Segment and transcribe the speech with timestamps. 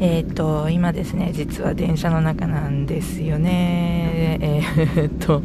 [0.00, 4.38] えっ、ー、と今ですね実は電車の中なんですよね。
[4.40, 5.42] えー、っと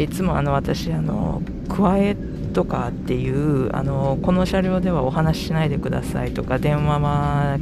[0.00, 7.58] いつもあの私あのクワイエットカーっていうあのこの車両ではお話ししないでくださいとか電話は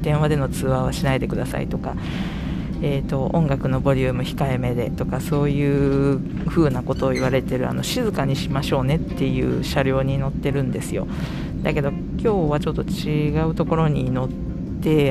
[0.00, 1.94] 電話での通話はしないでくださいとか
[2.82, 11.06] えーと、音楽のボリューム控えめでとかそういう風なことを言われてるあの静かにしましょうねっていう車両に乗ってるんですよ。
[11.62, 14.53] だけど今日はちょっと違うところに乗って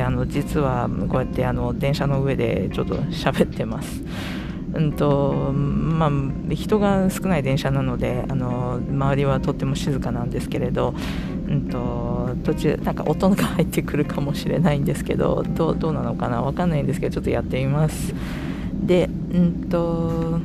[0.01, 4.03] あの実はこうやってあの電車の上でちょっと喋ってます。
[4.73, 6.11] うんとまあ、
[6.53, 10.95] 人が少ない電車なのであの周りはとっても静かなんですけれど
[11.47, 18.13] うんと、途中なんか音が入ってくるかもしれないんですけどどうなのかなわかんないんですけどちょっとやってみます。
[18.83, 20.39] でうんと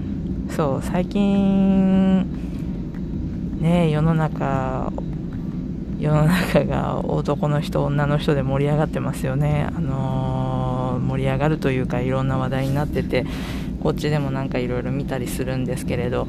[0.50, 2.26] そう最近
[3.60, 4.92] ね世の中
[5.98, 13.26] 世の中が男の人女の人で盛り上がってますよねあのー、盛り上がるというかいろんな話題になってて
[13.82, 16.28] こっちでもなんかいろいろ見たりするんですけれど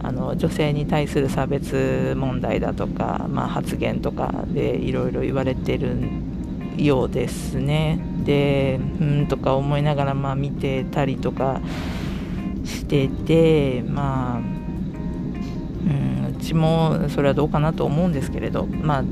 [0.00, 5.96] あの女性に対する差別問題だとか、まあ、発言とかでいろいろ言われてる
[6.76, 7.98] ようですね。
[8.24, 11.60] でうんとか思いながらまあ見てたりとか
[12.64, 19.04] しててまあうんちもそれはどうかなと思うんですけれどまあ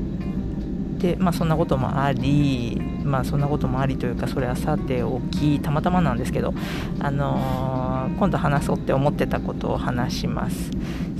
[0.99, 6.53] でまあそんなこともありまあそんなこともありというかそれはさておきたまたまなんですけど
[6.99, 10.71] あのー、今度話そうって思ってたことを話します。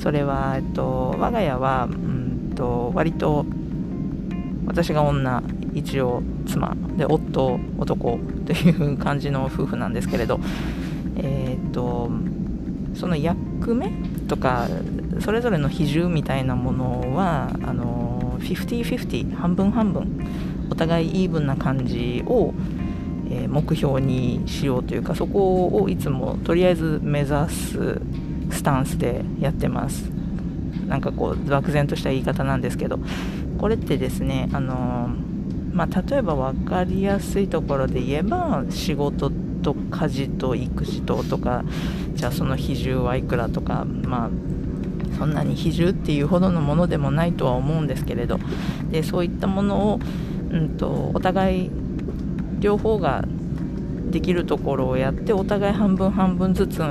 [0.01, 3.45] それは、えっと、我が家は、うんと、割と
[4.65, 5.41] 私が女
[5.73, 10.39] 一応妻で夫男という感じの夫婦なんですけれど
[11.15, 12.09] えー、っと
[12.95, 13.91] その役目
[14.27, 14.67] とか
[15.21, 20.25] それぞれの比重みたいなものはあの50-50半分半分
[20.69, 22.53] お互いイーブンな感じを、
[23.29, 28.01] え、目標にしようというかそこをいつもとりあえず目指す
[28.51, 30.09] スタンスでやってます。
[30.87, 32.99] なんかこう漠然とした言い方なんですけど。
[33.57, 35.09] これってですねあの
[35.73, 39.29] まあ、例えば分かりやすいところで言えば仕事
[39.61, 41.63] と家事と育児ととか
[42.13, 44.29] じゃあその比重はいくらとかまあ
[45.17, 48.39] そんなに比重っていうほどのものでもないとは思うんですけれど。
[48.91, 49.99] でそういったものを
[50.49, 51.71] うんと、お互い
[52.59, 53.25] 両方が
[54.09, 56.81] できるところをやってお互い半分半分ずつ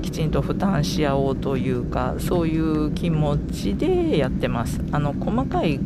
[0.00, 4.80] きちんと負担し合おうというかそういう気持ちでやってます。
[4.92, 5.78] あの細かい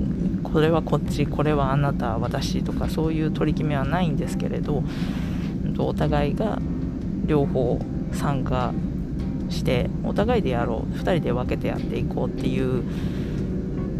[0.44, 4.84] これはこっちこれはあなた私とかそういう取り決めはないんですけれど。
[5.78, 6.58] お互いが
[7.26, 7.78] 両方
[8.12, 8.72] 参加
[9.52, 12.82] してお互いでやろう2人で分けてやっていこうっていう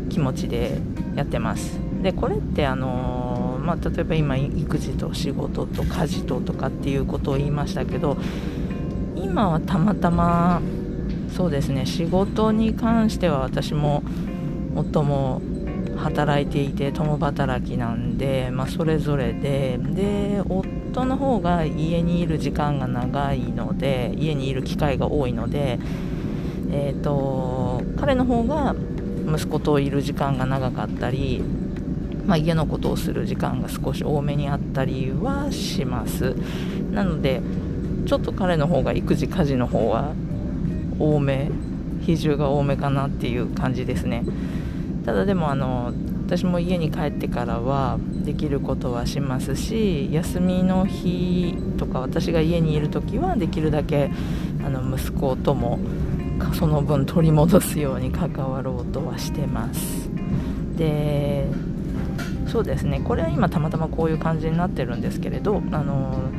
[0.08, 0.78] 気持ちで
[1.14, 1.78] やってます。
[2.02, 8.16] でこれってあのまあ、例えば今育児と仕事と家事ととかっていうことを言いましたけど
[9.14, 10.60] 今はたまたま
[11.34, 14.02] そうですね仕事に関しては私も
[14.74, 15.40] 夫も
[15.96, 20.64] 働いていて共働きなんで、まあ、それぞれでで夫
[21.04, 25.78] の方が家にいる時間が長いので家にいる機会が多いので、
[26.70, 28.74] えーと彼の方が
[29.26, 31.42] 息子といる時間が長かったり
[32.26, 36.34] まあ、家のことをする時間が少し多めにあったりはします。
[36.92, 37.40] なので
[38.06, 40.12] ちょっと彼の方が育児家事の方は
[40.98, 41.50] 多め
[42.02, 44.24] 比重が多めかなっていう感じですね。
[45.04, 45.92] ただでもあの
[46.32, 54.10] 私も家に帰ってからはできることはしますし休みの日とか私が家にいる時はできるだけ
[54.64, 55.78] あの息子とも
[56.54, 60.08] その分取り戻すように関わろうとはしてます。
[60.78, 61.46] で
[62.46, 63.02] そうですね。
[63.04, 66.30] これは今たまたまこういう感じになってるんですけれどあの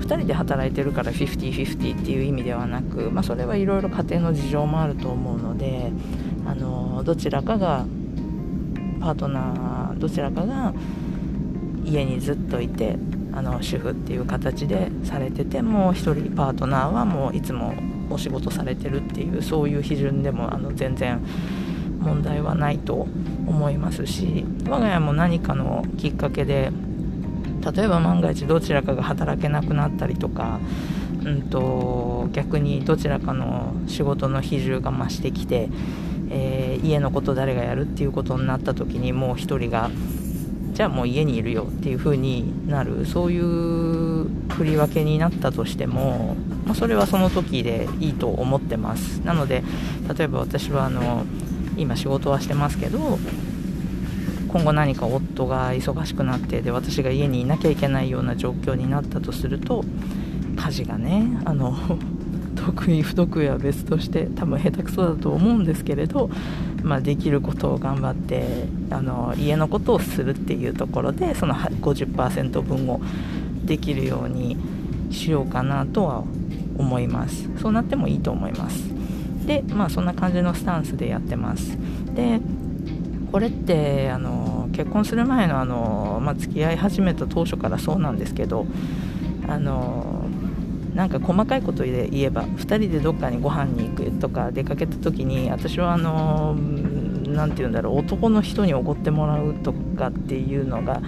[0.00, 5.92] 2人で働いてるから50-50っていう意味ではなく、まあ、それはいろいろ家庭の事情もあると思うので
[6.46, 7.86] あのどちらかが
[9.02, 10.72] パートナーどちらかが
[11.84, 12.96] 家にずっといて
[13.32, 17.74] あの主婦っていう形でされててもう1人パートナーはもういつも
[18.10, 21.20] お仕事されてるっていうそういう基準でもあの全然
[22.00, 26.70] 問題はないと思いますし我が家も何かのきっかけで
[27.74, 30.58] 例えば万が一どちらかが働けなくなったりとか、
[31.24, 35.68] うんと、逆にどちらかの仕事の比重が増してきて、
[36.34, 39.90] えー、家のこと誰がやるっていうことになった時にもう1人が
[40.72, 43.04] じゃあもう家にいるよっていう風になる。
[43.04, 46.34] そういう振り分けになったとしても、
[46.64, 49.18] まあ、それはその時でいいと思ってます。
[49.18, 49.62] なので
[50.16, 51.24] 例えば私はあの
[51.76, 53.18] 今仕事はしてますけど
[54.48, 59.84] 今後何か夫が忙しくなってで私が家にいなきゃいけないような状況になったとすると
[60.56, 61.76] 家事がねあの
[62.64, 66.30] 得意不得意は別として多分下手くそだと思うんですけれど、
[66.82, 73.00] まあ、できることを頑張ってあの家のことをするっていうところでその50%分を
[73.64, 74.56] できるように
[75.10, 76.24] しようかなとは
[76.78, 77.48] 思います。
[77.58, 78.82] そうなってもいいと思います。
[79.46, 81.76] でまあそんな感じのスタンスでやってます。
[82.14, 82.40] で
[83.30, 88.66] これってあの結婚する前のあの、まあ、付き合い始めた当初からそうなんですけど
[89.48, 90.21] あの
[90.94, 96.54] なんか細かいことで言えば2人でどっかにご飯に行くとか出かけた時に私はあの
[97.26, 101.00] 何て言うんだろう男の人におごってもらうとかっていうのが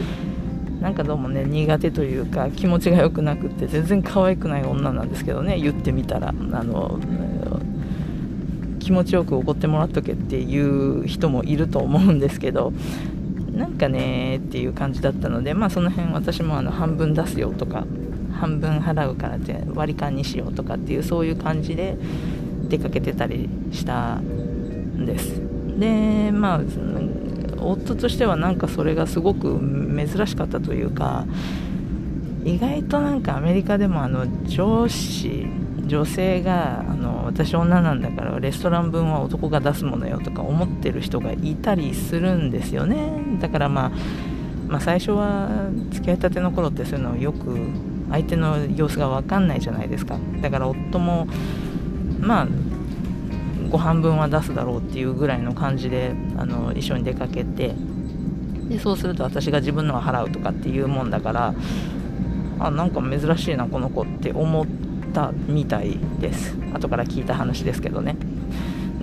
[0.81, 6.99] なんかどうもね苦手というか気持ちが良くなくって全然可愛くない女なんですけどね言ってみたらあの
[8.81, 12.73] 気持ちよく怒ってもらっとけっていう人もいると思うんですけど
[13.53, 17.87] なんかねっていう感じだったのでまあその辺私もあの半分出すよとか
[18.45, 21.97] 半分払うからって割り勘にしようとかっていうそういう感じで
[22.69, 25.41] 出かけてたりしたんです。
[25.79, 26.61] でまあ
[27.59, 29.59] 夫としてはなんかそれがすごく
[29.97, 31.27] 珍しかったというか
[32.45, 35.47] 意外となんかアメリカでもあの上司
[35.87, 43.39] 女性があの私女なんだからレストラン分は男が出すものよとか思ってる人がいたりするんですよね。
[43.41, 43.93] だからまあ、
[44.69, 45.49] まあ、最初は
[45.91, 47.59] 付き合いたての頃ってそういうのをよく
[48.15, 50.17] 相手の様子が分かんないじゃないですか。
[50.41, 51.27] だから夫も
[52.21, 52.49] まあ
[53.69, 57.75] ご飯分は出すだろうっていうぐらいの感じであの一緒に出かけて
[58.69, 61.55] でそうすると私が自分のは払うとかっていうもんだから
[62.61, 64.67] あなんか珍しいなこの子って思っ
[65.13, 66.57] たみたいです。
[66.73, 68.17] 後から聞いた話ですけどね。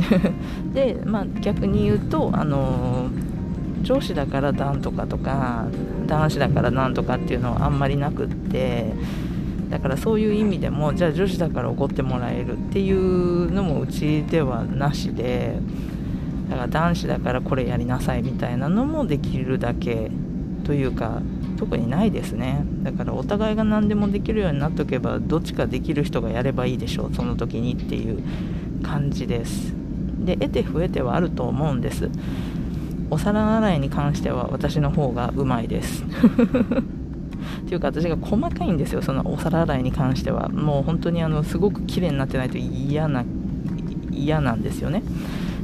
[0.73, 3.09] で、まあ、逆に言うとあの
[3.81, 5.67] 上司だからなんとかとか
[6.07, 8.93] 男子だからなんとかっていうのはあんまりなくって
[9.69, 15.55] だからそういう意味でもじゃあ女子だから怒ってもらえるっていうのもうちではなしで
[16.49, 20.11] だから男子だからこれやりなさいみたいなのもできるだけ
[20.65, 21.21] というか
[21.57, 22.65] 特にないですね。
[22.81, 28.23] だからお互いが何でもできるようになっておけばどっちかできる人がやればいいでしょうその時にっていう
[28.81, 29.73] 感じです。
[30.25, 32.09] で得て増えてはあると思うんです。
[33.11, 36.03] お皿洗いに関しては私の方がうまいです。
[37.61, 40.49] っていうか私が細かいんですよそのお皿洗いに関しては。
[40.49, 43.23] もう本当にあのすごく綺麗になってないと嫌な
[44.11, 45.03] 嫌なんですよね。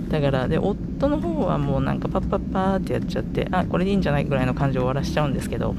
[0.09, 5.75] だからで夫の方はもうなんかパッパッパーってやっちゃってあこれでいいんじゃないぐらいの感じを終わらしちゃうんですけど。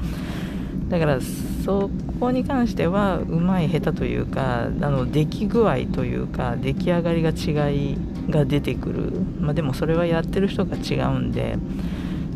[0.89, 1.19] だから
[1.63, 1.89] そ
[2.19, 7.97] こに関してはうまい下手というかあの出来具合というか出来上がりが違い
[8.29, 11.57] が出てくる、まあ、でもそれはやってる人が違うんで、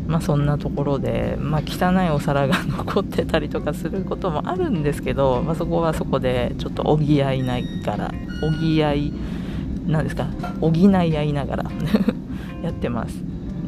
[0.06, 9.12] まあ、そんなところで、まあ、汚いお皿が残ってたりとかすることもあるんですけど、まあ、そこはそこでちょっと補いないから補い
[9.86, 10.26] なんですか
[10.60, 11.64] 補い合いながら
[12.62, 13.22] やってます。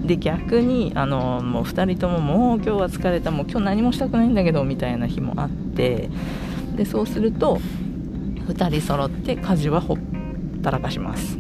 [0.05, 6.09] で逆にあのもう2人とももう今日は疲れたもう今日何もしたくないんだけどみたいな日もあって
[6.77, 7.59] でそうすると
[8.47, 9.97] 2人揃って家事はほっ
[10.63, 11.39] たらかします。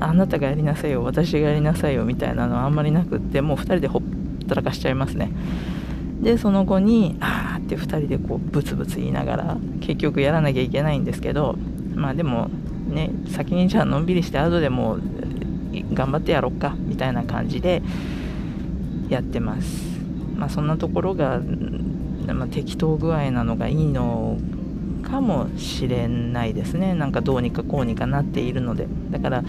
[0.00, 5.30] あなたがやりなさいよ私がやりなさいよみたいなのはあんまりなくってもう2人でほったらかしちゃいますね。
[6.20, 11.56] でその後にあーって2人でこうブツブツ言いながら結局やらなきゃいけないんですけど
[11.94, 12.50] まあでも
[12.88, 15.02] ね先にじゃあのんびりして後でもう
[15.92, 17.82] 頑張ってやろっかみたいな感じで
[19.08, 19.86] やってます。
[20.36, 21.40] まあそんなところが、
[22.26, 24.38] まあ、適当具合なのがいいの
[25.02, 26.94] かもしれないですね。
[26.94, 28.86] なんかどうにかこうにかなっているので。
[29.10, 29.44] だから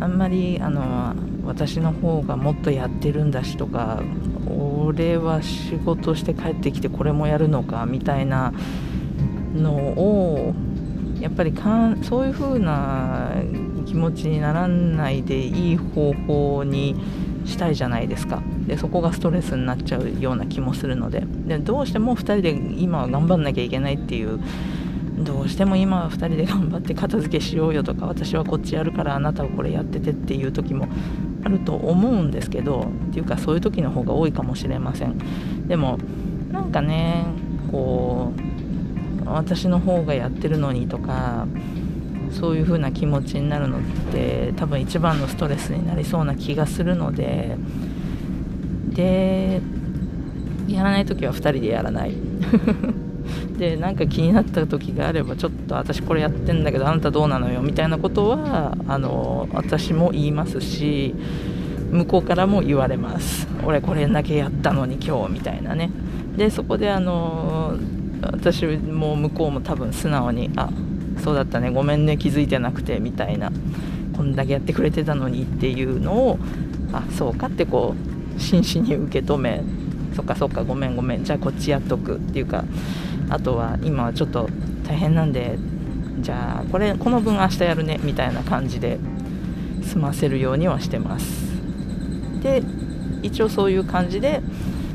[0.00, 4.00] あんまりあの私の方がもっとやってるんだしとか
[4.48, 8.52] 俺は仕事して帰ってきてこれもやるのかみたいな
[9.54, 10.54] のを
[11.20, 13.32] やっぱりかんそういう風な
[13.86, 16.94] 気持ちにならないでいい方法に
[17.48, 18.42] したいじゃないですか。
[18.66, 21.24] でそこがストレスになっちゃうような気もするので。
[21.46, 22.50] でどうしても2人で
[22.80, 24.38] 今は頑張んなきゃいけないっていう
[25.18, 30.86] どうしても今は2人で頑張って片付けしようよとか私はこっちやるからあなたはこれやっててっていう時も
[31.44, 35.18] あると思うんですけどっていうかそういう時の方が多いかもしれません。
[35.66, 35.98] でも
[36.52, 37.24] なんかね
[37.70, 41.46] こう私の方がやってるのにとか
[42.32, 43.80] そういう風な気持ちになるのっ
[44.12, 47.56] て多分一番のストレスになりそうな気がするので
[48.90, 49.60] で
[50.68, 52.12] やらない時は2人でやらない。
[53.58, 61.14] でなんか気になった時があればちょっと私これやってんだけどあなたどうなのよみたいなことはあの私も言いますし
[61.90, 63.48] 向こうからも言われます。
[63.64, 65.90] 俺これだけやったのに今日みたいなね。
[66.36, 67.74] でそこであの
[68.22, 70.70] 私も向こうも多分素直にあ
[71.18, 71.70] そうだったね。
[71.70, 72.16] ごめんね。
[72.16, 73.52] 気づいてなくてみたいな。
[74.16, 76.38] こんだけやってくれてたのにっていうのを
[76.92, 77.94] あそうかってこ
[78.36, 79.62] う真摯に受け止め
[80.16, 81.24] そっかそっかごめんごめん。
[81.24, 82.64] じゃあこっちやっとくっていうか
[83.30, 84.48] あとは今はちょっと
[84.84, 85.56] 大変なんで
[86.20, 88.98] じゃあこれこの分明日やるねみたいな感じで
[89.82, 91.48] 済ませるようにはしてます。
[92.42, 92.62] で
[93.22, 94.40] 一応そういう感じで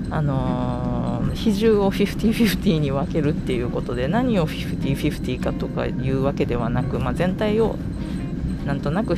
[0.10, 0.93] あのー、
[1.34, 7.76] 比重を50-50に分けるっていうことで何を50-50かとかいうわけではなく、まあ、全体を
[8.66, 9.16] なんとなく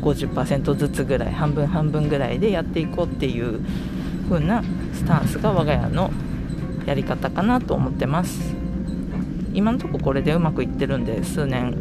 [0.00, 3.60] 50%ずつぐらい半分半分ぐらいでやっていこうっていう
[4.28, 4.62] 風な
[4.94, 6.10] スタンスが我が家の
[6.86, 8.54] やり方かなと思ってます。
[9.52, 11.74] 今のとここれでうまくいってるんで数年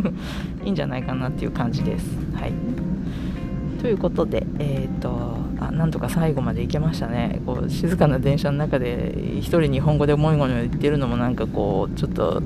[0.64, 2.06] いいんじゃないかなっていう感じです。
[2.34, 2.52] はい。
[3.80, 5.36] ということでえっ、ー、と
[5.72, 7.40] なんとか最後まで行けましたね。
[7.46, 12.42] こう静かな電車の中で1人日本語でもいもい言ってるのもなんかこうちょっと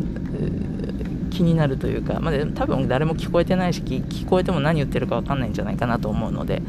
[1.30, 6.62] 気になるというか、まあ、多分誰も聞こえてないし聞こえても何言ってるか分かんないんじゃないかなと思うので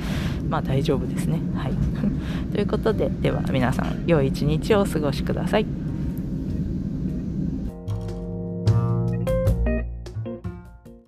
[0.49, 1.39] まあ大丈夫ですね。
[1.55, 1.73] はい。
[2.53, 5.86] ということででは皆さん良い一日をお過ごしください。